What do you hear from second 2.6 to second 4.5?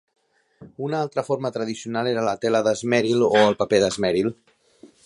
d'esmeril o el paper d'esmeril.